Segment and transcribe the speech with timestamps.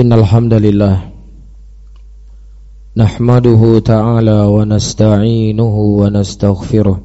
[0.00, 0.96] إن الحمد لله
[2.96, 7.00] نحمده تعالى ونستعينه ونستغفره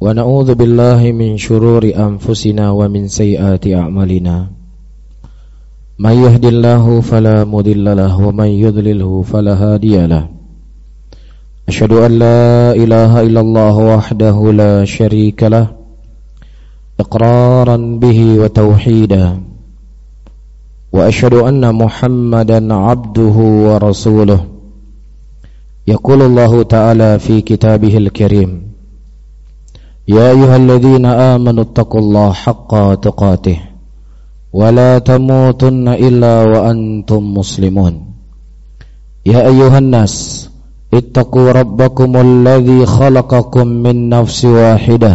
[0.00, 4.36] ونعوذ بالله من شرور أنفسنا ومن سيئات أعمالنا
[5.98, 10.28] من يهد الله فلا مضل له ومن يضلله فلا هادي له
[11.68, 15.66] أشهد أن لا إله إلا الله وحده لا شريك له
[17.00, 19.53] إقرارا به وتوحيدا
[20.94, 24.40] وأشهد أن محمدا عبده ورسوله.
[25.88, 28.50] يقول الله تعالى في كتابه الكريم
[30.08, 33.58] يا أيها الذين آمنوا اتقوا الله حق تقاته
[34.52, 37.94] ولا تموتن إلا وأنتم مسلمون.
[39.26, 40.14] يا أيها الناس
[40.94, 45.12] اتقوا ربكم الذي خلقكم من نفس واحدة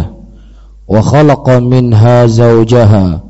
[0.88, 3.29] وخلق منها زوجها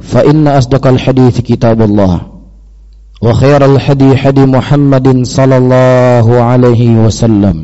[0.00, 2.20] فإن أصدق الحديث كتاب الله
[3.22, 7.56] وخير الحدي حدي محمد صلى الله عليه وسلم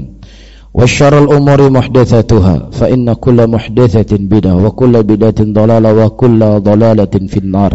[0.76, 7.72] وشر الأمور محدثاتها فإن كل محدثة بدعة وكل بدعة ضلالة وكل ضلالة في النار.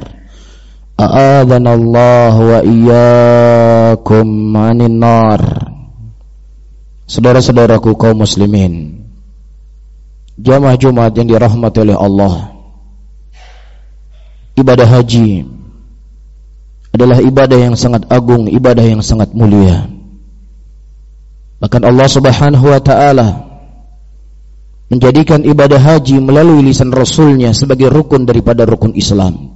[1.01, 5.41] أآذنا الله وإياكم عن النار.
[7.09, 9.01] Saudara-saudaraku kaum muslimin.
[10.37, 12.60] Jamaah Jumat yang dirahmati oleh Allah.
[14.57, 15.47] Ibadah haji
[16.91, 19.87] adalah ibadah yang sangat agung, ibadah yang sangat mulia.
[21.61, 23.27] Bahkan Allah Subhanahu wa taala
[24.91, 29.55] menjadikan ibadah haji melalui lisan Rasulnya sebagai rukun daripada rukun Islam.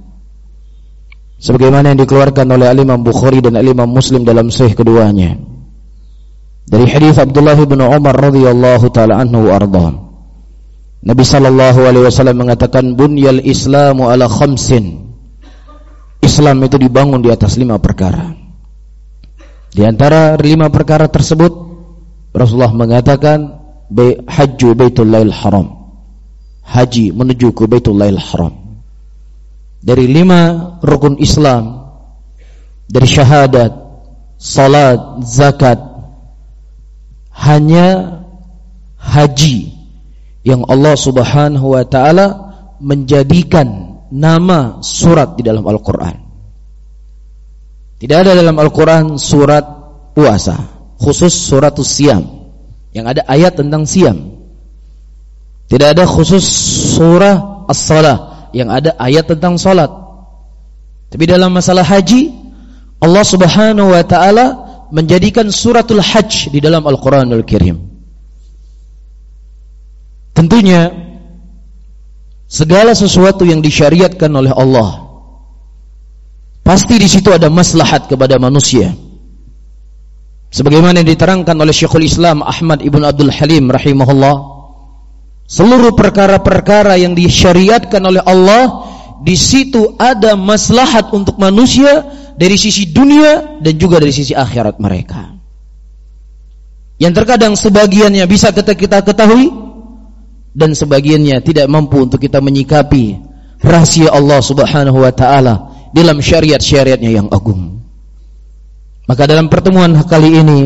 [1.36, 5.36] Sebagaimana yang dikeluarkan oleh Imam Bukhari dan Imam Muslim dalam sahih keduanya.
[6.66, 10.05] Dari hadis Abdullah bin Umar radhiyallahu taala anhu arda.
[11.06, 15.06] Nabi sallallahu alaihi wasallam mengatakan bunyal Islamu ala khamsin.
[16.18, 18.34] Islam itu dibangun di atas lima perkara.
[19.70, 21.54] Di antara lima perkara tersebut
[22.34, 23.38] Rasulullah mengatakan
[24.26, 25.66] hajju Baitullahil Haram.
[26.66, 28.82] Haji menuju ke Baitullahil Haram.
[29.78, 31.86] Dari lima rukun Islam
[32.90, 33.70] dari syahadat,
[34.42, 35.78] salat, zakat
[37.30, 38.18] hanya
[38.98, 39.85] haji
[40.46, 42.26] yang Allah Subhanahu wa taala
[42.78, 46.22] menjadikan nama surat di dalam Al-Qur'an.
[47.98, 49.66] Tidak ada dalam Al-Qur'an surat
[50.14, 50.54] puasa,
[51.02, 52.22] khusus surat Siam
[52.94, 54.38] yang ada ayat tentang siam.
[55.66, 56.46] Tidak ada khusus
[56.94, 59.90] surah As-Salah yang ada ayat tentang salat.
[61.10, 62.30] Tapi dalam masalah haji
[63.02, 64.46] Allah Subhanahu wa taala
[64.94, 67.85] menjadikan suratul Hajj di dalam Al-Qur'anul Karim.
[70.36, 70.92] Tentunya
[72.44, 75.08] segala sesuatu yang disyariatkan oleh Allah
[76.60, 78.92] pasti di situ ada maslahat kepada manusia.
[80.52, 84.36] Sebagaimana yang diterangkan oleh Syekhul Islam Ahmad Ibn Abdul Halim rahimahullah,
[85.48, 88.92] seluruh perkara-perkara yang disyariatkan oleh Allah
[89.24, 92.04] di situ ada maslahat untuk manusia
[92.36, 95.32] dari sisi dunia dan juga dari sisi akhirat mereka.
[97.00, 99.65] Yang terkadang sebagiannya bisa kita, kita ketahui
[100.56, 103.20] dan sebagiannya tidak mampu untuk kita menyikapi
[103.60, 107.84] rahasia Allah Subhanahu wa taala dalam syariat-syariatnya yang agung.
[109.04, 110.60] Maka dalam pertemuan kali ini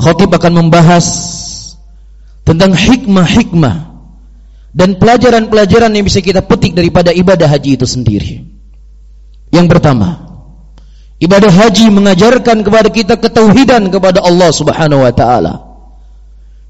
[0.00, 1.06] khatib akan membahas
[2.48, 3.92] tentang hikmah-hikmah
[4.72, 8.40] dan pelajaran-pelajaran yang bisa kita petik daripada ibadah haji itu sendiri.
[9.52, 10.16] Yang pertama,
[11.20, 15.71] ibadah haji mengajarkan kepada kita ketauhidan kepada Allah Subhanahu wa taala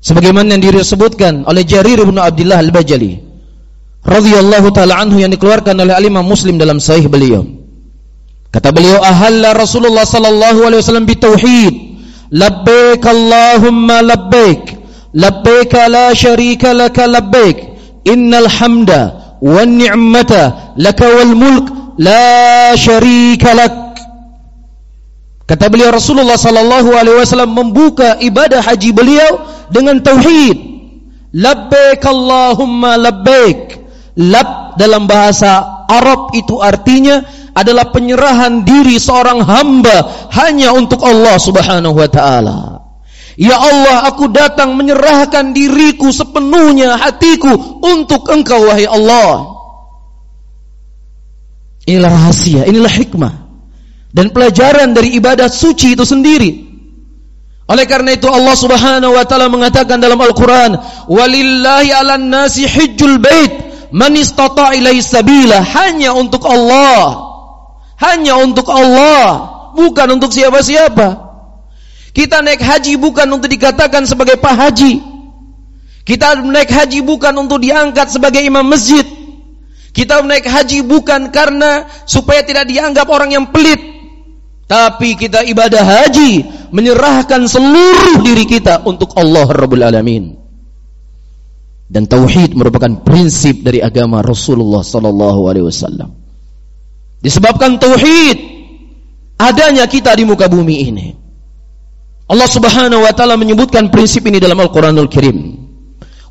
[0.03, 3.33] sebagaimana yang disebutkan oleh Jarir bin Abdullah Al-Bajali
[4.03, 7.47] radhiyallahu taala anhu yang dikeluarkan oleh Imam Muslim dalam sahih beliau.
[8.53, 11.75] Kata beliau ahalla Rasulullah sallallahu alaihi wasallam bitauhid.
[12.33, 14.77] Labbaik Allahumma labbaik.
[15.17, 17.57] Labbaik la syarika laka labbaik.
[18.05, 21.67] Innal hamda wan ni'mata laka wal mulk
[21.97, 23.75] la syarika lak.
[25.49, 30.59] Kata beliau Rasulullah sallallahu alaihi wasallam membuka ibadah haji beliau dengan tauhid.
[31.33, 33.81] Labbaik Allahumma labbaik.
[34.21, 37.25] Lab dalam bahasa Arab itu artinya
[37.57, 42.59] adalah penyerahan diri seorang hamba hanya untuk Allah Subhanahu wa taala.
[43.41, 49.57] Ya Allah, aku datang menyerahkan diriku sepenuhnya hatiku untuk Engkau wahai Allah.
[51.89, 53.33] Inilah rahasia, inilah hikmah
[54.13, 56.72] dan pelajaran dari ibadah suci itu sendiri.
[57.73, 60.77] Oleh karena itu Allah Subhanahu wa taala mengatakan dalam Al-Qur'an,
[61.09, 63.49] "Walillahi 'alan nasi hajjul bait
[63.97, 67.33] man istata' ilaihi sabila." Hanya untuk Allah.
[67.97, 69.25] Hanya untuk Allah,
[69.73, 71.33] bukan untuk siapa-siapa.
[72.13, 75.01] Kita naik haji bukan untuk dikatakan sebagai Pak Haji.
[76.05, 79.07] Kita naik haji bukan untuk diangkat sebagai imam masjid.
[79.97, 83.81] Kita naik haji bukan karena supaya tidak dianggap orang yang pelit.
[84.69, 90.25] Tapi kita ibadah haji menyerahkan seluruh diri kita untuk Allah Rabbul Alamin.
[91.93, 96.09] Dan tauhid merupakan prinsip dari agama Rasulullah sallallahu alaihi wasallam.
[97.21, 98.41] Disebabkan tauhid
[99.37, 101.07] adanya kita di muka bumi ini.
[102.33, 105.53] Allah Subhanahu wa taala menyebutkan prinsip ini dalam Al-Qur'anul Karim.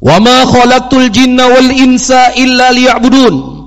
[0.02, 3.61] "Wa ma khalaqtul jinna wal insa illa liya'budun."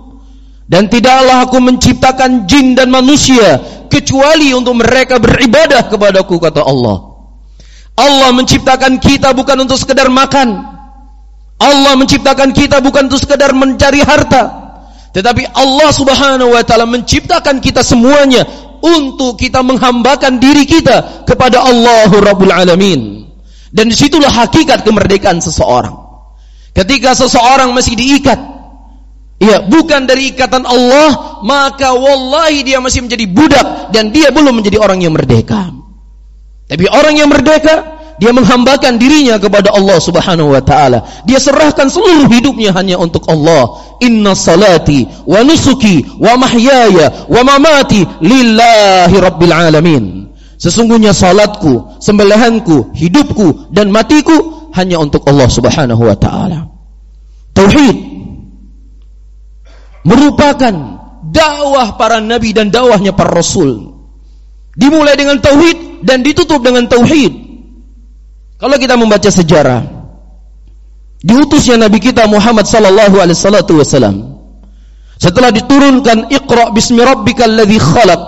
[0.65, 3.61] Dan tidaklah aku menciptakan jin dan manusia
[3.93, 7.15] kecuali untuk mereka beribadah kepadaku kata Allah.
[7.95, 10.75] Allah menciptakan kita bukan untuk sekedar makan.
[11.61, 14.65] Allah menciptakan kita bukan untuk sekedar mencari harta.
[15.15, 18.43] Tetapi Allah Subhanahu wa taala menciptakan kita semuanya
[18.83, 23.23] untuk kita menghambakan diri kita kepada Allah Rabbul Alamin.
[23.71, 25.95] Dan di situlah hakikat kemerdekaan seseorang.
[26.75, 28.54] Ketika seseorang masih diikat
[29.44, 34.81] Ya, bukan dari ikatan Allah, maka wallahi dia masih menjadi budak dan dia belum menjadi
[34.81, 35.69] orang yang merdeka.
[36.64, 41.05] Tapi orang yang merdeka, dia menghambakan dirinya kepada Allah Subhanahu wa taala.
[41.29, 43.85] Dia serahkan seluruh hidupnya hanya untuk Allah.
[44.00, 50.05] Inna salati wa nusuki wa mahyaya wa mamati lillahi rabbil alamin.
[50.56, 56.70] Sesungguhnya salatku, sembelihanku, hidupku dan matiku hanya untuk Allah Subhanahu wa taala.
[57.52, 58.14] Tauhid
[60.05, 60.75] merupakan
[61.29, 63.93] dakwah para nabi dan dakwahnya para rasul.
[64.75, 67.33] Dimulai dengan tauhid dan ditutup dengan tauhid.
[68.59, 70.05] Kalau kita membaca sejarah
[71.25, 73.37] diutusnya nabi kita Muhammad sallallahu alaihi
[73.81, 74.37] wasallam
[75.17, 78.23] setelah diturunkan Iqra bismi rabbikal ladzi khalaq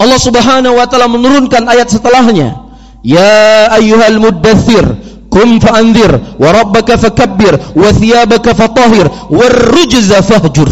[0.00, 2.64] Allah Subhanahu wa taala menurunkan ayat setelahnya
[3.04, 4.82] Ya ayyuhal muddathir
[5.28, 10.68] kum fa'anzir wa rabbaka fakabbir wa thiyabaka fatahir warrujza fahjur.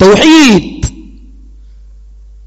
[0.00, 0.80] Tauhid.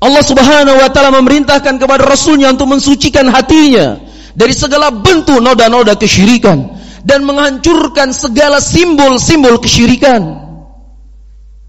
[0.04, 4.04] Allah Subhanahu wa taala memerintahkan kepada rasulnya untuk mensucikan hatinya
[4.36, 6.76] dari segala bentuk noda-noda kesyirikan
[7.08, 10.44] dan menghancurkan segala simbol-simbol kesyirikan.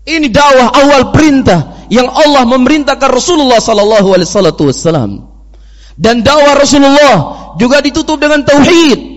[0.05, 5.31] Ini dakwah awal perintah yang Allah memerintahkan Rasulullah sallallahu alaihi wasallam.
[5.95, 7.17] Dan dakwah Rasulullah
[7.55, 9.14] juga ditutup dengan tauhid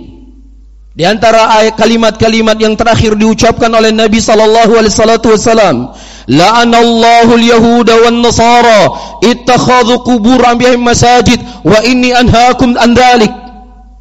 [0.97, 5.93] di antara ayat kalimat-kalimat yang terakhir diucapkan oleh Nabi sallallahu alaihi wasallam,
[6.25, 8.89] la'anallahu al-yahuda wan nasara
[9.21, 13.29] ittakhadhu qubur anbiya'ihim masajid wa inni anhaakum an dhalik.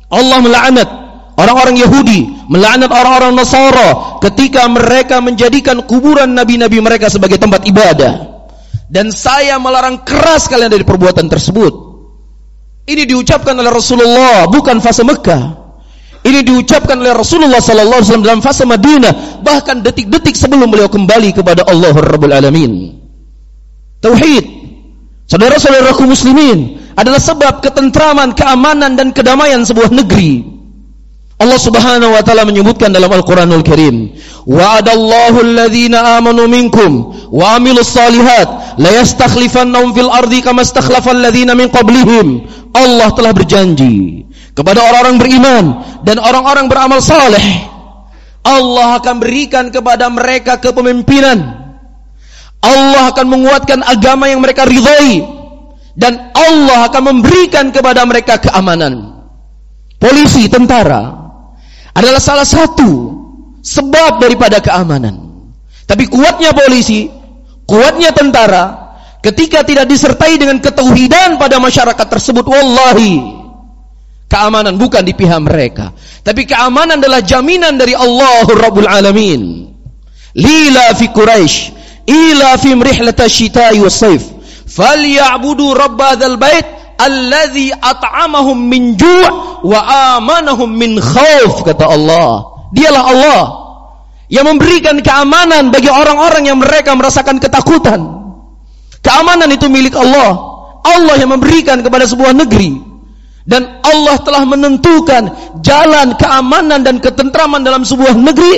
[0.09, 0.89] Allah melaknat
[1.37, 8.41] orang-orang Yahudi, melaknat orang-orang Nasara ketika mereka menjadikan kuburan nabi-nabi mereka sebagai tempat ibadah.
[8.87, 11.75] Dan saya melarang keras kalian dari perbuatan tersebut.
[12.87, 15.66] Ini diucapkan oleh Rasulullah bukan fase Mekah.
[16.27, 19.13] Ini diucapkan oleh Rasulullah sallallahu alaihi wasallam dalam fase Madinah,
[19.47, 22.99] bahkan detik-detik sebelum beliau kembali kepada Allah Rabbul Alamin.
[24.03, 24.45] Tauhid.
[25.31, 30.43] Saudara-saudaraku muslimin, adalah sebab ketentraman, keamanan dan kedamaian sebuah negeri.
[31.37, 34.11] Allah Subhanahu wa taala menyebutkan dalam Al-Qur'anul Karim,
[34.49, 41.71] "Wa'adallahu alladhina amanu minkum wa 'amilus salihat la yastakhlifannahum fil ardi kama istakhlafa alladhina min
[41.71, 44.26] qablihim." Allah telah berjanji
[44.57, 45.65] kepada orang-orang beriman
[46.01, 47.77] dan orang-orang beramal saleh
[48.47, 51.67] Allah akan berikan kepada mereka kepemimpinan.
[52.63, 55.27] Allah akan menguatkan agama yang mereka ridhai
[55.99, 59.27] dan Allah akan memberikan kepada mereka keamanan.
[59.99, 61.11] Polisi tentara
[61.91, 63.19] adalah salah satu
[63.67, 65.27] sebab daripada keamanan.
[65.87, 67.11] Tapi kuatnya polisi
[67.67, 68.95] kuatnya tentara
[69.27, 73.36] ketika tidak disertai dengan ketauhidan pada masyarakat tersebut wallahi
[74.27, 75.95] Keamanan bukan di pihak mereka,
[76.27, 79.71] tapi keamanan adalah jaminan dari Allah Rabbul Alamin.
[80.35, 81.57] Lila fi Quraisy,
[82.11, 84.27] ila fi rihlata syita'i was-saif.
[84.67, 86.67] Falyabudu rabb hadzal bait
[86.99, 89.31] alladzi at'amahum min ju'
[89.63, 89.81] wa
[90.19, 92.51] amanahum min khauf kata Allah.
[92.75, 93.43] Dialah Allah
[94.27, 98.01] yang memberikan keamanan bagi orang-orang yang mereka merasakan ketakutan.
[99.07, 100.35] Keamanan itu milik Allah.
[100.83, 102.86] Allah yang memberikan kepada sebuah negeri.
[103.47, 105.23] Dan Allah telah menentukan
[105.63, 108.55] jalan keamanan dan ketentraman dalam sebuah negeri.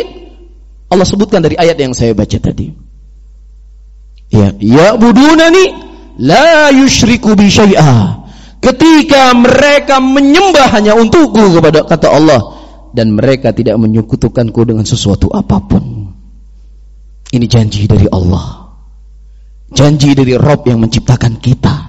[0.89, 2.73] Allah sebutkan dari ayat yang saya baca tadi.
[4.33, 5.77] Ya, ya budunani
[6.25, 7.53] la yushriku bi.
[8.59, 12.41] Ketika mereka menyembah hanya untukku kepada kata Allah
[12.91, 15.85] dan mereka tidak menyekutukanku dengan sesuatu apa pun.
[17.29, 18.73] Ini janji dari Allah.
[19.69, 21.88] Janji dari Rob yang menciptakan kita.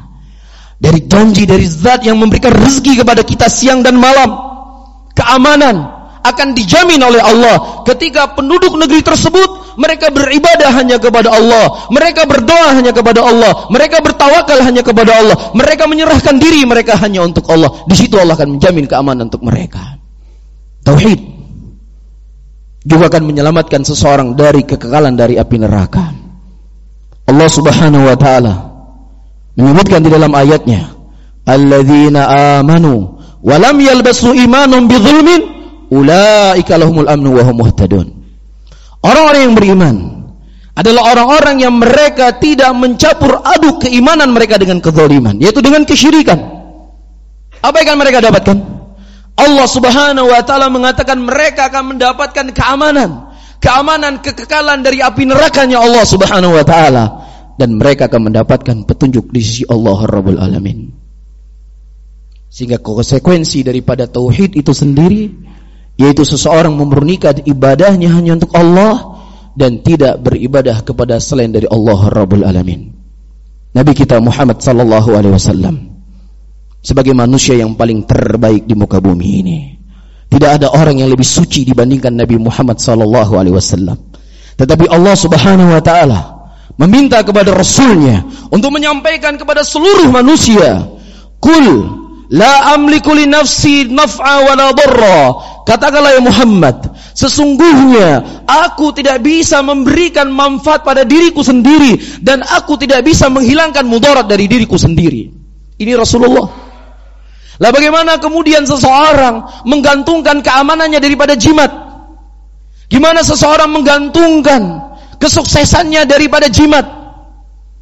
[0.80, 4.32] Dari janji dari zat yang memberikan rezeki kepada kita siang dan malam.
[5.12, 7.84] Keamanan akan dijamin oleh Allah.
[7.84, 14.04] Ketika penduduk negeri tersebut mereka beribadah hanya kepada Allah, mereka berdoa hanya kepada Allah, mereka
[14.04, 17.72] bertawakal hanya kepada Allah, mereka menyerahkan diri mereka hanya untuk Allah.
[17.88, 20.00] Di situ Allah akan menjamin keamanan untuk mereka.
[20.84, 21.20] Tauhid
[22.84, 26.12] juga akan menyelamatkan seseorang dari kekekalan dari api neraka.
[27.30, 28.69] Allah Subhanahu wa taala
[29.60, 30.96] menyebutkan di dalam ayatnya,
[31.44, 32.22] "Alladzina
[32.60, 35.42] amanu wa lam yalbasu imanahum bidzulmin
[35.92, 38.08] ulaika lahumul amnu wa hum muhtadun."
[39.04, 39.96] Orang-orang yang beriman
[40.76, 46.40] adalah orang-orang yang mereka tidak mencampur aduk keimanan mereka dengan kezaliman, yaitu dengan kesyirikan.
[47.60, 48.80] Apa yang mereka dapatkan?
[49.40, 53.32] Allah Subhanahu wa taala mengatakan mereka akan mendapatkan keamanan
[53.64, 57.04] keamanan kekekalan dari api nerakanya Allah Subhanahu wa taala
[57.60, 60.88] dan mereka akan mendapatkan petunjuk di sisi Allah Rabbul Alamin.
[62.48, 65.28] Sehingga konsekuensi daripada tauhid itu sendiri
[66.00, 69.20] yaitu seseorang memurnikan ibadahnya hanya untuk Allah
[69.60, 72.96] dan tidak beribadah kepada selain dari Allah Rabbul Alamin.
[73.76, 76.00] Nabi kita Muhammad sallallahu alaihi wasallam
[76.80, 79.60] sebagai manusia yang paling terbaik di muka bumi ini
[80.32, 84.00] tidak ada orang yang lebih suci dibandingkan Nabi Muhammad sallallahu alaihi wasallam.
[84.56, 86.39] Tetapi Allah Subhanahu wa taala
[86.80, 90.88] meminta kepada rasulnya untuk menyampaikan kepada seluruh manusia,
[91.44, 91.68] "Qul
[92.32, 95.22] la amliku li nafsi naf'a wa la darra."
[95.68, 103.06] Katakanlah ya Muhammad, sesungguhnya aku tidak bisa memberikan manfaat pada diriku sendiri dan aku tidak
[103.06, 105.30] bisa menghilangkan mudarat dari diriku sendiri.
[105.78, 106.70] Ini Rasulullah
[107.60, 111.68] lah bagaimana kemudian seseorang menggantungkan keamanannya daripada jimat?
[112.88, 114.89] Gimana seseorang menggantungkan
[115.20, 116.88] kesuksesannya daripada jimat?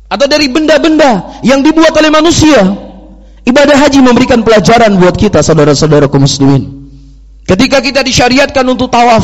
[0.07, 2.59] Atau dari benda-benda yang dibuat oleh manusia?
[3.47, 6.67] Ibadah haji memberikan pelajaran buat kita saudara-saudaraku muslimin.
[7.47, 9.23] Ketika kita disyariatkan untuk tawaf,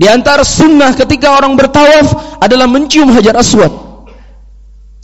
[0.00, 3.89] di antara sunnah ketika orang bertawaf adalah mencium hajar aswad.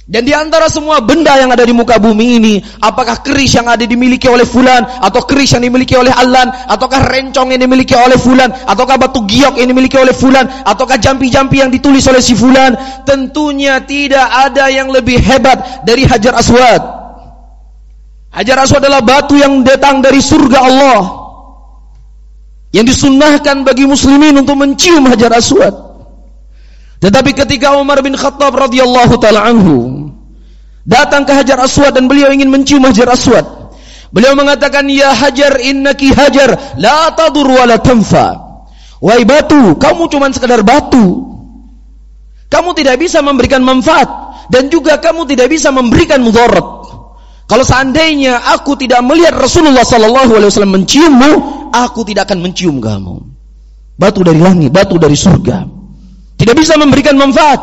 [0.06, 3.82] Dan di antara semua benda yang ada di muka bumi ini, apakah keris yang ada
[3.82, 8.54] dimiliki oleh fulan, atau keris yang dimiliki oleh alan, ataukah rencong yang dimiliki oleh fulan,
[8.70, 13.82] ataukah batu giok yang dimiliki oleh fulan, ataukah jampi-jampi yang ditulis oleh si fulan, tentunya
[13.82, 16.82] tidak ada yang lebih hebat dari Hajar Aswad.
[18.30, 21.02] Hajar Aswad adalah batu yang datang dari surga Allah.
[22.70, 25.85] Yang disunnahkan bagi muslimin untuk mencium Hajar Aswad.
[26.96, 30.08] Tetapi ketika Umar bin Khattab radhiyallahu taala anhu
[30.86, 33.44] datang ke Hajar Aswad dan beliau ingin mencium Hajar Aswad,
[34.08, 38.46] beliau mengatakan, "Ya Hajar, innaki Hajar, la tadur wa la tanfa."
[38.96, 41.36] Wahai batu, kamu cuma sekedar batu.
[42.48, 44.08] Kamu tidak bisa memberikan manfaat
[44.48, 46.64] dan juga kamu tidak bisa memberikan mudarat.
[47.46, 51.30] Kalau seandainya aku tidak melihat Rasulullah sallallahu alaihi wasallam menciummu,
[51.70, 53.22] aku tidak akan mencium kamu.
[54.00, 55.75] Batu dari langit, batu dari surga.
[56.36, 57.58] Tidak bisa memberikan manfaat.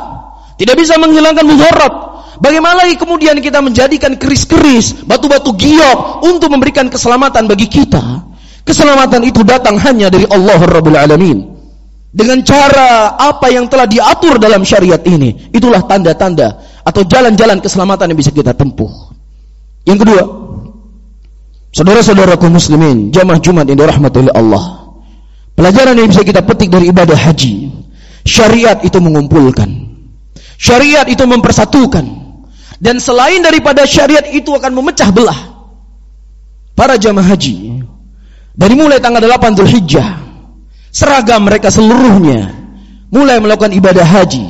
[0.58, 1.94] Tidak bisa menghilangkan mudarat.
[2.42, 8.26] Bagaimana lagi kemudian kita menjadikan keris-keris, batu-batu giok untuk memberikan keselamatan bagi kita?
[8.66, 11.54] Keselamatan itu datang hanya dari Allah Rabbul Alamin.
[12.14, 15.50] Dengan cara apa yang telah diatur dalam syariat ini.
[15.50, 18.92] Itulah tanda-tanda atau jalan-jalan keselamatan yang bisa kita tempuh.
[19.88, 20.22] Yang kedua,
[21.74, 24.64] saudara-saudaraku muslimin, jamaah Jumat yang dirahmati oleh Allah.
[25.54, 27.63] Pelajaran yang bisa kita petik dari ibadah haji
[28.24, 29.68] Syariat itu mengumpulkan.
[30.56, 32.06] Syariat itu mempersatukan.
[32.80, 35.40] Dan selain daripada syariat itu akan memecah belah.
[36.76, 37.84] Para jamaah haji.
[38.56, 40.20] Dari mulai tanggal 8 Zulhijjah.
[40.92, 42.52] Seragam mereka seluruhnya.
[43.12, 44.46] Mulai melakukan ibadah haji.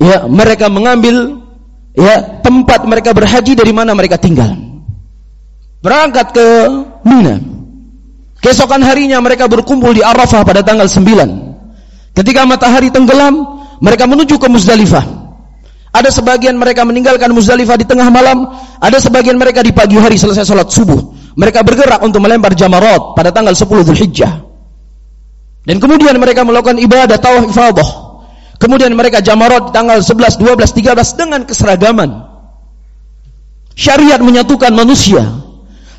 [0.00, 1.44] Ya, mereka mengambil
[1.92, 4.52] ya tempat mereka berhaji dari mana mereka tinggal.
[5.82, 6.46] Berangkat ke
[7.04, 7.36] Mina.
[8.42, 11.51] Keesokan harinya mereka berkumpul di Arafah pada tanggal 9.
[12.12, 15.04] Ketika matahari tenggelam, mereka menuju ke Muzdalifah.
[15.92, 18.48] Ada sebagian mereka meninggalkan Muzdalifah di tengah malam,
[18.80, 21.00] ada sebagian mereka di pagi hari selesai sholat subuh.
[21.36, 24.44] Mereka bergerak untuk melempar jamarat pada tanggal 10 Zulhijjah.
[25.62, 27.88] Dan kemudian mereka melakukan ibadah tawaf ifadah.
[28.62, 32.10] Kemudian mereka jamarot tanggal 11, 12, 13 dengan keseragaman.
[33.74, 35.22] Syariat menyatukan manusia.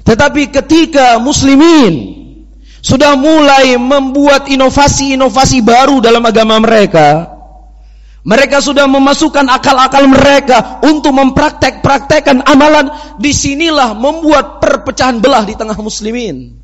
[0.08, 2.23] Tetapi ketika muslimin
[2.84, 7.32] sudah mulai membuat inovasi-inovasi baru dalam agama mereka,
[8.24, 12.92] mereka sudah memasukkan akal-akal mereka untuk mempraktek-praktekkan amalan.
[13.20, 16.60] Di sinilah membuat perpecahan belah di tengah muslimin.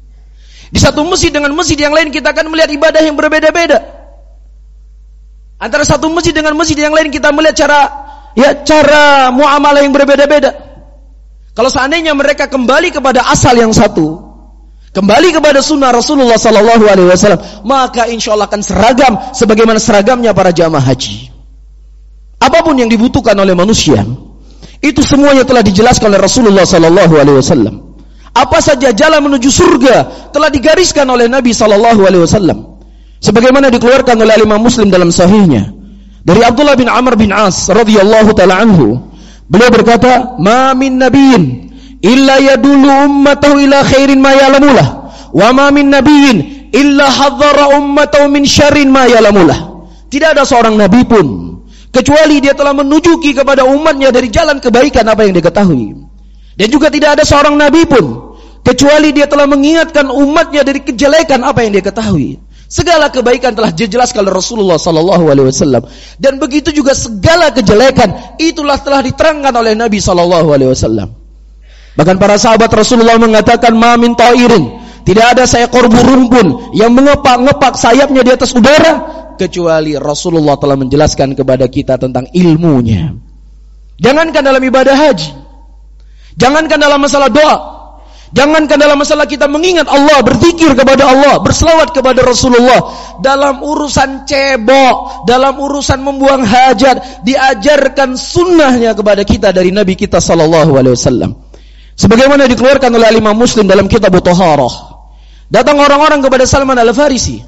[0.72, 3.80] Di satu masjid dengan masjid yang lain kita akan melihat ibadah yang berbeda-beda.
[5.60, 7.80] Antara satu masjid dengan masjid yang lain kita melihat cara
[8.40, 10.56] ya cara muamalah yang berbeda-beda.
[11.52, 14.29] Kalau seandainya mereka kembali kepada asal yang satu,
[14.94, 20.50] kembali kepada sunnah Rasulullah Sallallahu Alaihi Wasallam, maka insya Allah akan seragam sebagaimana seragamnya para
[20.50, 21.30] jamaah haji.
[22.40, 24.02] Apa pun yang dibutuhkan oleh manusia,
[24.80, 27.76] itu semuanya telah dijelaskan oleh Rasulullah Sallallahu Alaihi Wasallam.
[28.32, 32.80] Apa saja jalan menuju surga telah digariskan oleh Nabi Sallallahu Alaihi Wasallam.
[33.20, 35.76] Sebagaimana dikeluarkan oleh Imam Muslim dalam sahihnya
[36.24, 39.12] dari Abdullah bin Amr bin As radhiyallahu taala anhu.
[39.50, 41.69] Beliau berkata, "Ma min nabiyyin
[42.02, 44.88] illa yadullu ummatahu ila khairin ma ya'lamulah,
[45.36, 49.70] wa ma min nabiyyin illa hadzara ummatahu min syarrin ma ya'lamulah."
[50.10, 51.50] Tidak ada seorang nabi pun
[51.94, 55.94] kecuali dia telah menujuki kepada umatnya dari jalan kebaikan apa yang dia ketahui.
[56.58, 61.62] Dan juga tidak ada seorang nabi pun kecuali dia telah mengingatkan umatnya dari kejelekan apa
[61.62, 62.42] yang dia ketahui.
[62.70, 65.90] Segala kebaikan telah dijelaskan oleh Rasulullah sallallahu alaihi wasallam
[66.22, 71.19] dan begitu juga segala kejelekan itulah telah diterangkan oleh Nabi sallallahu alaihi wasallam.
[72.00, 77.76] Bahkan para sahabat Rasulullah mengatakan ma min ta'irin, tidak ada seekor burung pun yang mengepak-ngepak
[77.76, 83.12] sayapnya di atas udara kecuali Rasulullah telah menjelaskan kepada kita tentang ilmunya.
[84.00, 85.28] Jangankan dalam ibadah haji,
[86.40, 87.58] jangankan dalam masalah doa,
[88.30, 92.94] Jangankan dalam masalah kita mengingat Allah, berzikir kepada Allah, berselawat kepada Rasulullah.
[93.26, 100.78] Dalam urusan cebok, dalam urusan membuang hajat, diajarkan sunnahnya kepada kita dari Nabi kita Sallallahu
[100.78, 101.49] Alaihi Wasallam.
[102.00, 105.04] Sebagaimana dikeluarkan oleh Imam Muslim dalam kitab Taharah.
[105.52, 107.44] Datang orang-orang kepada Salman Al-Farisi.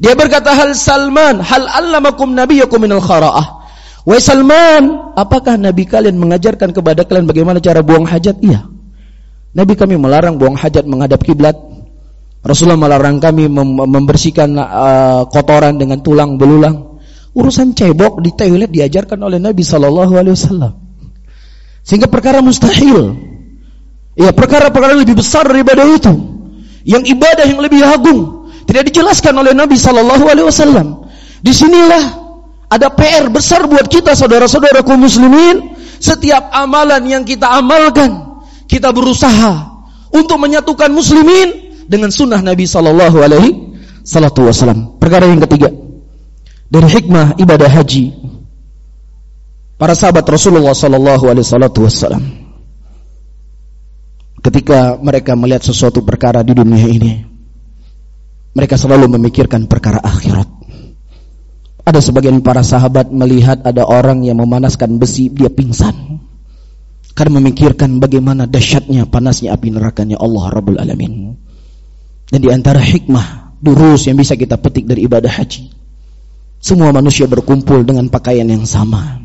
[0.00, 3.68] Dia berkata, Hal Salman, hal allamakum nabiyakum minal khara'ah.
[4.08, 8.40] Wahai Salman, apakah Nabi kalian mengajarkan kepada kalian bagaimana cara buang hajat?
[8.40, 8.64] Iya.
[9.52, 11.54] Nabi kami melarang buang hajat menghadap kiblat.
[12.42, 16.98] Rasulullah melarang kami mem membersihkan uh, kotoran dengan tulang belulang.
[17.36, 20.72] Urusan cebok di toilet diajarkan oleh Nabi Sallallahu Alaihi Wasallam.
[21.84, 23.31] Sehingga perkara mustahil.
[24.12, 26.12] Ya perkara-perkara lebih besar daripada itu.
[26.84, 31.08] Yang ibadah yang lebih agung tidak dijelaskan oleh Nabi Sallallahu Alaihi Wasallam.
[31.40, 32.04] Di sinilah
[32.68, 35.80] ada PR besar buat kita saudara-saudaraku muslimin.
[36.02, 43.50] Setiap amalan yang kita amalkan kita berusaha untuk menyatukan muslimin dengan sunnah Nabi sallallahu alaihi
[44.02, 44.98] salatu wasallam.
[44.98, 45.70] Perkara yang ketiga
[46.72, 48.16] dari hikmah ibadah haji
[49.76, 52.41] para sahabat Rasulullah sallallahu alaihi wasallam
[54.42, 57.32] ketika mereka melihat sesuatu perkara di dunia ini
[58.52, 60.48] mereka selalu memikirkan perkara akhirat.
[61.82, 66.20] Ada sebagian para sahabat melihat ada orang yang memanaskan besi dia pingsan
[67.12, 71.34] karena memikirkan bagaimana dahsyatnya panasnya api nerakanya Allah Rabbul Alamin.
[72.30, 75.74] Dan di antara hikmah durus yang bisa kita petik dari ibadah haji.
[76.62, 79.18] Semua manusia berkumpul dengan pakaian yang sama.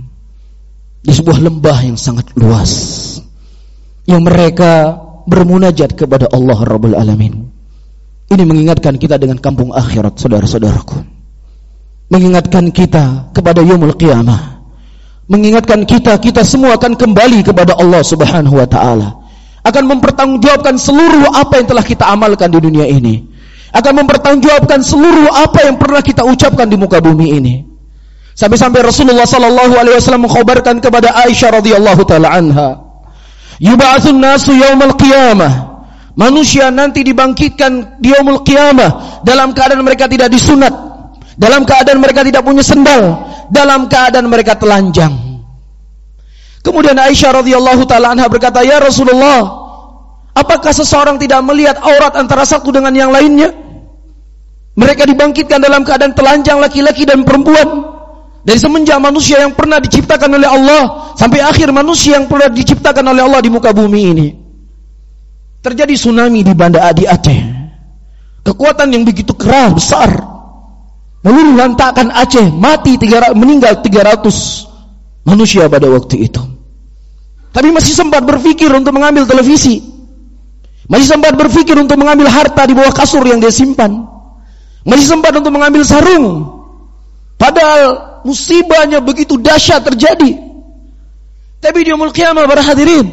[1.06, 2.74] Di sebuah lembah yang sangat luas.
[4.10, 4.72] Yang mereka
[5.28, 7.46] bermunajat kepada Allah Rabbul Alamin.
[8.28, 11.00] Ini mengingatkan kita dengan kampung akhirat saudara-saudaraku.
[12.08, 14.58] Mengingatkan kita kepada yaumul qiyamah
[15.28, 19.20] mengingatkan kita kita semua akan kembali kepada Allah Subhanahu wa taala
[19.68, 23.28] akan mempertanggungjawabkan seluruh apa yang telah kita amalkan di dunia ini
[23.76, 27.56] akan mempertanggungjawabkan seluruh apa yang pernah kita ucapkan di muka bumi ini
[28.40, 32.87] sampai-sampai Rasulullah sallallahu alaihi wasallam mengkhabarkan kepada Aisyah radhiyallahu taala anha
[33.62, 35.54] yub'atsun nasu yaumal qiyamah
[36.18, 40.74] manusia nanti dibangkitkan di yaumul qiyamah dalam keadaan mereka tidak disunat
[41.38, 45.14] dalam keadaan mereka tidak punya sendal dalam keadaan mereka telanjang.
[46.66, 49.46] Kemudian Aisyah radhiyallahu taala anha berkata, "Ya Rasulullah,
[50.36, 53.54] apakah seseorang tidak melihat aurat antara satu dengan yang lainnya?"
[54.78, 57.97] Mereka dibangkitkan dalam keadaan telanjang laki-laki dan perempuan.
[58.44, 63.22] Dari semenjak manusia yang pernah diciptakan oleh Allah sampai akhir manusia yang pernah diciptakan oleh
[63.26, 64.28] Allah di muka bumi ini.
[65.62, 67.40] Terjadi tsunami di Banda Adi Aceh.
[68.48, 70.38] Kekuatan yang begitu keras, besar
[71.28, 76.40] Lalu lantakan Aceh, mati 300, meninggal 300 manusia pada waktu itu.
[77.52, 79.84] Tapi masih sempat berpikir untuk mengambil televisi.
[80.88, 84.08] Masih sempat berpikir untuk mengambil harta di bawah kasur yang dia simpan.
[84.88, 86.48] Masih sempat untuk mengambil sarung.
[87.36, 90.38] Padahal musibahnya begitu dahsyat terjadi.
[91.58, 93.10] Tapi di yaumul qiyamah para hadirin,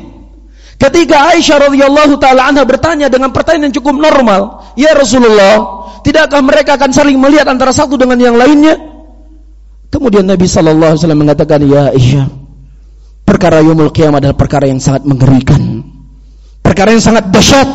[0.77, 6.77] ketika Aisyah radhiyallahu taala anha bertanya dengan pertanyaan yang cukup normal, "Ya Rasulullah, tidakkah mereka
[6.77, 8.77] akan saling melihat antara satu dengan yang lainnya?"
[9.89, 12.27] Kemudian Nabi sallallahu alaihi wasallam mengatakan, "Ya Aisyah,
[13.25, 15.81] perkara yaumul qiyamah adalah perkara yang sangat mengerikan.
[16.61, 17.69] Perkara yang sangat dahsyat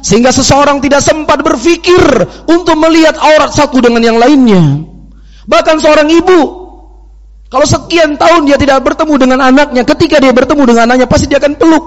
[0.00, 2.00] sehingga seseorang tidak sempat berpikir
[2.48, 4.84] untuk melihat aurat satu dengan yang lainnya.
[5.44, 6.59] Bahkan seorang ibu,
[7.50, 11.42] kalau sekian tahun dia tidak bertemu dengan anaknya, ketika dia bertemu dengan anaknya pasti dia
[11.42, 11.84] akan peluk.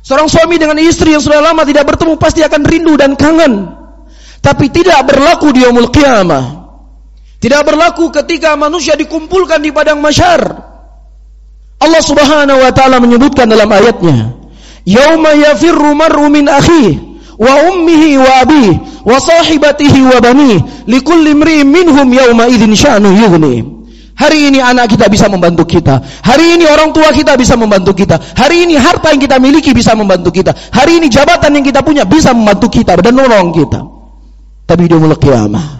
[0.00, 3.76] Seorang suami dengan istri yang sudah lama tidak bertemu pasti akan rindu dan kangen.
[4.40, 6.64] Tapi tidak berlaku di yaumul qiyamah.
[7.36, 10.40] Tidak berlaku ketika manusia dikumpulkan di padang masyar.
[11.78, 14.32] Allah Subhanahu wa taala menyebutkan dalam ayatnya,
[14.88, 18.72] yauma yafirru mar'u min akhihi wa ummihi wa abihi
[19.04, 23.12] wa sahibatihi wa banihi likulli imri'in minhum yauma idzin sya'nu
[24.18, 26.02] Hari ini anak kita bisa membantu kita.
[26.02, 28.18] Hari ini orang tua kita bisa membantu kita.
[28.18, 30.50] Hari ini harta yang kita miliki bisa membantu kita.
[30.74, 33.80] Hari ini jabatan yang kita punya bisa membantu kita dan menolong kita.
[34.66, 35.78] Tapi di mulai kiamah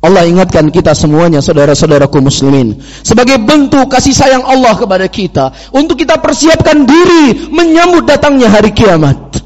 [0.00, 6.16] Allah ingatkan kita semuanya saudara-saudaraku muslimin sebagai bentuk kasih sayang Allah kepada kita untuk kita
[6.16, 9.44] persiapkan diri menyambut datangnya hari kiamat.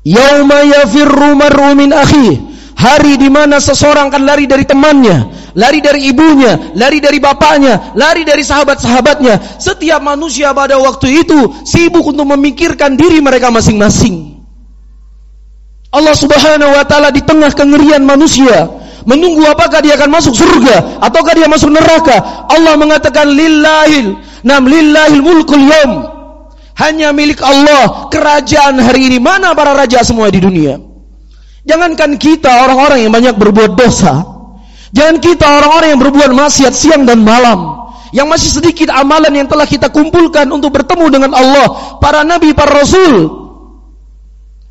[0.00, 2.48] Yauma yafirru mar'u min akhi.
[2.72, 8.22] Hari di mana seseorang akan lari dari temannya, lari dari ibunya, lari dari bapaknya, lari
[8.22, 9.58] dari sahabat-sahabatnya.
[9.58, 14.40] Setiap manusia pada waktu itu sibuk untuk memikirkan diri mereka masing-masing.
[15.90, 18.70] Allah Subhanahu wa taala di tengah kengerian manusia
[19.02, 22.46] menunggu apakah dia akan masuk surga ataukah dia masuk neraka.
[22.46, 24.14] Allah mengatakan lillahil
[24.46, 25.92] nam lillahil mulkul yom
[26.78, 29.18] Hanya milik Allah kerajaan hari ini.
[29.20, 30.80] Mana para raja semua di dunia?
[31.66, 34.29] Jangankan kita orang-orang yang banyak berbuat dosa.
[34.90, 37.78] Jangan kita orang-orang yang berbuat maksiat siang dan malam.
[38.10, 41.98] Yang masih sedikit amalan yang telah kita kumpulkan untuk bertemu dengan Allah.
[42.02, 43.38] Para nabi, para rasul.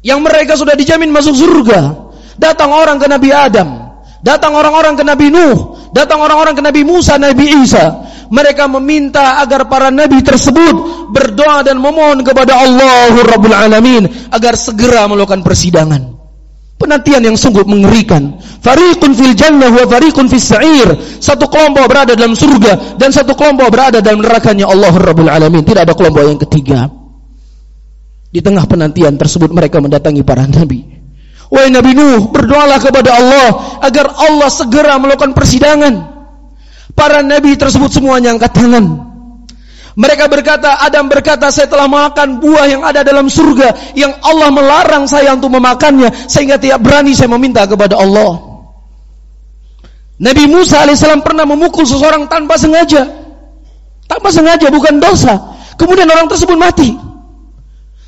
[0.03, 2.12] Yang mereka sudah dijamin masuk surga.
[2.39, 3.89] Datang orang ke Nabi Adam.
[4.19, 8.03] Datang orang-orang ke Nabi Nuh, datang orang-orang ke Nabi Musa, Nabi Isa.
[8.29, 15.10] Mereka meminta agar para nabi tersebut berdoa dan memohon kepada Allah Rabbul Alamin agar segera
[15.10, 16.18] melakukan persidangan.
[16.79, 18.39] Penantian yang sungguh mengerikan.
[18.63, 20.87] Fariqun fil jannah wa fariqun fis sa'ir.
[21.19, 25.59] Satu kelompok berada dalam surga dan satu kelompok berada dalam nerakanya Allah Rabbul Alamin.
[25.67, 26.87] Tidak ada kelompok yang ketiga.
[28.31, 30.87] Di tengah penantian tersebut mereka mendatangi para nabi.
[31.49, 33.47] Wahai Nabi Nuh, berdoalah kepada Allah
[33.81, 35.93] agar Allah segera melakukan persidangan.
[36.93, 39.08] Para nabi tersebut semuanya angkat tangan.
[39.99, 45.03] Mereka berkata, Adam berkata, saya telah makan buah yang ada dalam surga yang Allah melarang
[45.03, 48.39] saya untuk memakannya sehingga tidak berani saya meminta kepada Allah.
[50.15, 53.03] Nabi Musa alaihissalam pernah memukul seseorang tanpa sengaja.
[54.07, 55.35] Tanpa sengaja, bukan dosa.
[55.75, 56.95] Kemudian orang tersebut mati.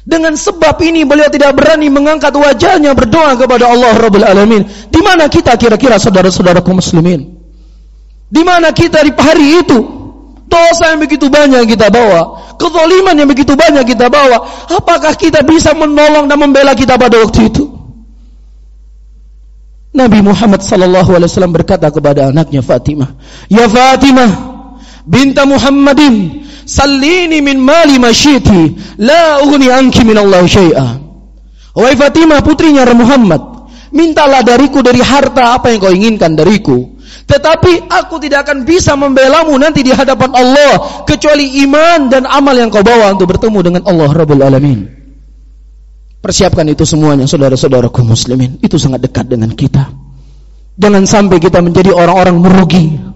[0.08, 4.63] Dengan sebab ini beliau tidak berani mengangkat wajahnya berdoa kepada Allah Rabbul Alamin.
[4.88, 7.36] Di mana kita kira-kira saudara-saudaraku muslimin?
[8.32, 10.00] Di mana kita di hari itu?
[10.51, 14.43] Dosa yang begitu banyak kita bawa, kezaliman yang begitu banyak kita bawa.
[14.67, 17.71] Apakah kita bisa menolong dan membela kita pada waktu itu?
[19.95, 23.15] Nabi Muhammad sallallahu alaihi wasallam berkata kepada anaknya Fatimah,
[23.47, 24.31] "Ya Fatimah,
[25.07, 30.87] binta Muhammadin, Salini min mali masyiti la ughni anki min Allah syai'a.
[31.75, 33.50] Wahai Fatimah putrinya Muhammad,
[33.91, 36.99] mintalah dariku dari harta apa yang kau inginkan dariku.
[37.27, 42.67] Tetapi aku tidak akan bisa membelamu nanti di hadapan Allah kecuali iman dan amal yang
[42.67, 44.80] kau bawa untuk bertemu dengan Allah Rabbul Alamin.
[46.21, 48.60] Persiapkan itu semuanya saudara-saudaraku muslimin.
[48.60, 49.89] Itu sangat dekat dengan kita.
[50.75, 53.12] Jangan sampai kita menjadi orang-orang merugi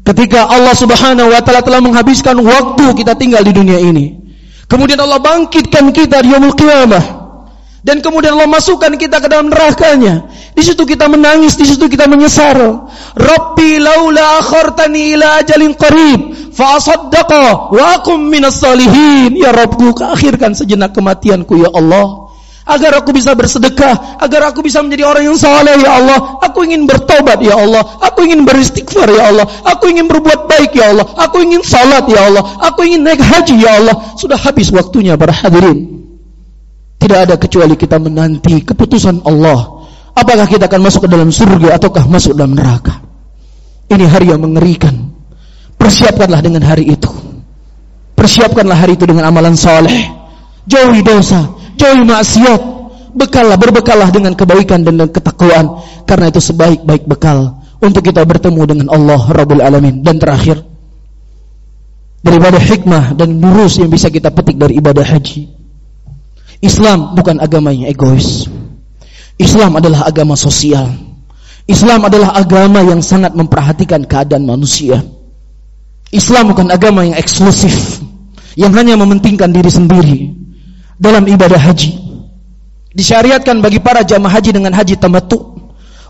[0.00, 4.16] Ketika Allah Subhanahu wa taala telah menghabiskan waktu kita tinggal di dunia ini.
[4.64, 7.19] Kemudian Allah bangkitkan kita di yaumul qiyamah.
[7.80, 10.28] Dan kemudian Allah masukkan kita ke dalam nerakanya.
[10.52, 12.88] Di situ kita menangis, di situ kita menyesal.
[13.16, 19.32] Rabbi laula akhartani ila ajalin qarib fa asaddaqa wa akum minas salihin.
[19.32, 22.28] Ya Rabbku, akhirkan sejenak kematianku ya Allah
[22.70, 26.38] agar aku bisa bersedekah, agar aku bisa menjadi orang yang saleh ya Allah.
[26.44, 27.82] Aku ingin bertobat ya Allah.
[28.04, 29.46] Aku ingin beristighfar ya Allah.
[29.66, 31.06] Aku ingin berbuat baik ya Allah.
[31.18, 32.42] Aku ingin salat ya Allah.
[32.70, 34.14] Aku ingin naik haji ya Allah.
[34.14, 35.99] Sudah habis waktunya para hadirin.
[37.00, 39.80] Tidak ada kecuali kita menanti keputusan Allah.
[40.12, 43.00] Apakah kita akan masuk ke dalam surga ataukah masuk dalam neraka?
[43.88, 45.10] Ini hari yang mengerikan.
[45.80, 47.08] Persiapkanlah dengan hari itu.
[48.12, 50.12] Persiapkanlah hari itu dengan amalan saleh.
[50.68, 51.48] Jauhi dosa,
[51.80, 52.60] jauhi maksiat
[53.16, 59.24] bekallah berbekallah dengan kebaikan dan ketakwaan karena itu sebaik-baik bekal untuk kita bertemu dengan Allah
[59.24, 60.04] Rabbul Alamin.
[60.04, 60.60] Dan terakhir,
[62.20, 65.59] daripada hikmah dan durus yang bisa kita petik dari ibadah haji.
[66.60, 68.44] Islam bukan agama yang egois.
[69.40, 70.92] Islam adalah agama sosial.
[71.64, 75.00] Islam adalah agama yang sangat memperhatikan keadaan manusia.
[76.12, 78.02] Islam bukan agama yang eksklusif,
[78.58, 80.18] yang hanya mementingkan diri sendiri
[81.00, 81.96] dalam ibadah haji.
[82.90, 85.38] Disyariatkan bagi para jamaah haji dengan haji tamattu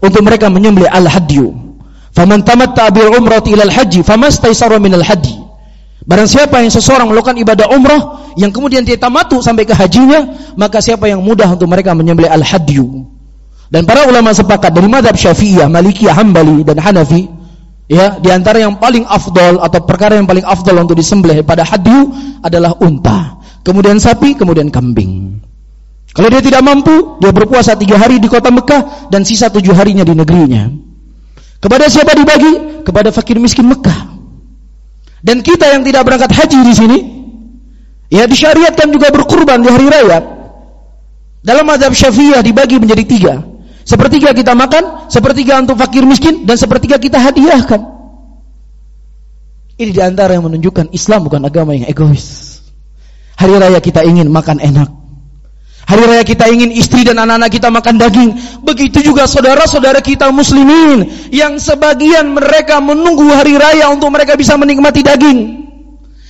[0.01, 1.53] untuk mereka menyembelih al-hadyu.
[2.17, 5.50] Faman tamatta bil umrati ila al-haji famastaysara min al-hadi.
[6.11, 10.27] Barang siapa yang seseorang melakukan ibadah umrah yang kemudian dia tamatu sampai ke hajinya,
[10.59, 13.07] maka siapa yang mudah untuk mereka menyembelih al-hadyu.
[13.71, 17.31] Dan para ulama sepakat dari madhab Syafi'iyah, Malikiyah, Hambali dan Hanafi,
[17.87, 22.11] ya, di antara yang paling afdol atau perkara yang paling afdol untuk disembelih pada hadyu
[22.43, 25.39] adalah unta, kemudian sapi, kemudian kambing.
[26.11, 30.03] Kalau dia tidak mampu, dia berpuasa tiga hari di kota Mekah dan sisa tujuh harinya
[30.03, 30.67] di negerinya.
[31.63, 32.83] Kepada siapa dibagi?
[32.83, 34.10] Kepada fakir miskin Mekah.
[35.21, 36.99] Dan kita yang tidak berangkat haji di sini,
[38.09, 40.21] ya disyariatkan juga berkurban di hari raya.
[41.41, 43.35] Dalam mazhab Syafi'iyah dibagi menjadi tiga.
[43.85, 47.81] Sepertiga kita makan, sepertiga untuk fakir miskin, dan sepertiga kita hadiahkan.
[49.81, 52.61] Ini di antara yang menunjukkan Islam bukan agama yang egois.
[53.41, 55.00] Hari raya kita ingin makan enak.
[55.91, 58.31] Hari raya kita ingin istri dan anak-anak kita makan daging.
[58.63, 61.03] Begitu juga saudara-saudara kita muslimin
[61.35, 65.67] yang sebagian mereka menunggu hari raya untuk mereka bisa menikmati daging.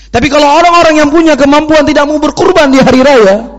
[0.08, 3.52] Tapi kalau orang-orang yang punya kemampuan tidak mau berkurban di hari raya,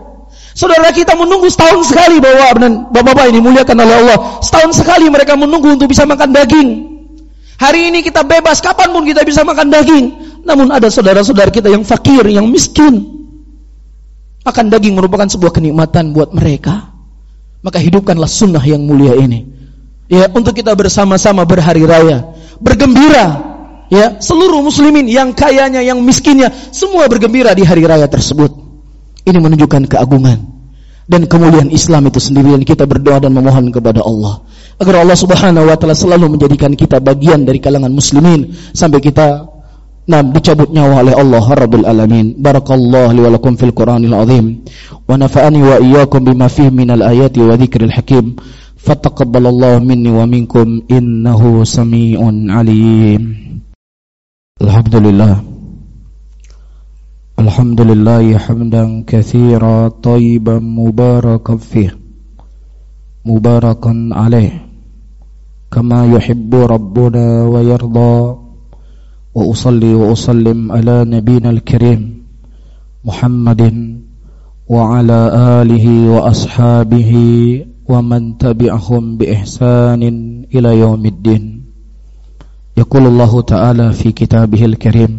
[0.58, 2.50] saudara kita menunggu setahun sekali bahwa
[2.90, 4.18] bapak-bapak ini muliakan oleh Allah.
[4.42, 6.68] Setahun sekali mereka menunggu untuk bisa makan daging.
[7.62, 10.18] Hari ini kita bebas kapan pun kita bisa makan daging.
[10.42, 13.11] Namun ada saudara-saudara kita yang fakir, yang miskin.
[14.42, 16.90] Makan daging merupakan sebuah kenikmatan buat mereka.
[17.62, 19.46] Maka hidupkanlah sunnah yang mulia ini.
[20.10, 23.54] Ya, untuk kita bersama-sama berhari raya, bergembira.
[23.86, 28.50] Ya, seluruh muslimin yang kayanya, yang miskinnya, semua bergembira di hari raya tersebut.
[29.22, 30.52] Ini menunjukkan keagungan
[31.06, 34.42] dan kemuliaan Islam itu sendiri dan kita berdoa dan memohon kepada Allah
[34.80, 39.51] agar Allah Subhanahu wa taala selalu menjadikan kita bagian dari kalangan muslimin sampai kita
[40.02, 42.34] Nah, dicabut nyawa oleh Allah Rabbul Alamin.
[42.34, 44.66] Barakallahu li wa lakum fil Qur'anil azim
[45.06, 48.34] wa nafa'ani wa iyyakum bima fihi minal ayati wa dzikril hakim.
[48.82, 53.22] Fataqabbalallahu minni wa minkum innahu samii'un alim.
[54.58, 55.38] Alhamdulillah.
[57.38, 61.94] Alhamdulillah hamdan katsira tayyiban mubarakan fih.
[63.22, 64.66] Mubarakan alaih.
[65.70, 68.41] Kama yuhibbu rabbuna wa yarda.
[69.34, 72.22] وأصلي وأسلم على نبينا الكريم
[73.04, 73.62] محمد
[74.68, 75.20] وعلى
[75.60, 77.12] آله وأصحابه
[77.88, 80.02] ومن تبعهم بإحسان
[80.54, 81.64] إلى يوم الدين.
[82.76, 85.12] يقول الله تعالى في كتابه الكريم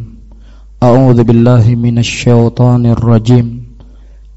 [0.84, 3.48] أعوذ بالله من الشيطان الرجيم.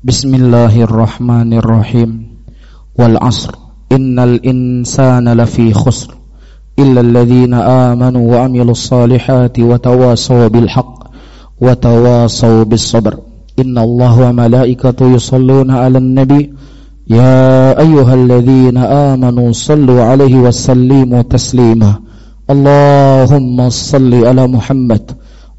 [0.05, 2.11] بسم الله الرحمن الرحيم.
[2.97, 3.53] والعصر
[3.93, 6.16] إن الإنسان لفي خسر.
[6.79, 10.95] إلا الذين آمنوا وعملوا الصالحات وتواصوا بالحق
[11.61, 13.15] وتواصوا بالصبر.
[13.59, 16.53] إن الله وملائكته يصلون على النبي.
[17.11, 21.93] يا أيها الذين آمنوا صلوا عليه وسلموا تسليما.
[22.51, 25.05] اللهم صل على محمد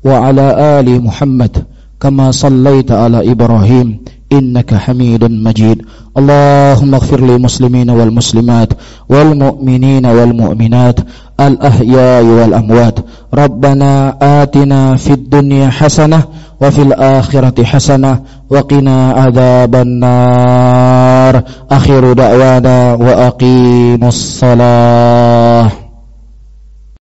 [0.06, 0.46] وعلى
[0.80, 1.54] آل محمد
[2.00, 3.88] كما صليت على إبراهيم.
[4.32, 5.82] إنك حميد مجيد.
[6.18, 8.74] اللهم اغفر للمسلمين والمسلمات
[9.10, 11.00] والمؤمنين والمؤمنات
[11.40, 13.00] الأحياء والأموات.
[13.34, 16.24] ربنا آتنا في الدنيا حسنة
[16.62, 21.44] وفي الآخرة حسنة وقنا عذاب النار.
[21.72, 25.87] آخر دعوانا وأقيموا الصلاة.